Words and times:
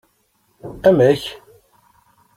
Amek? 0.87 1.21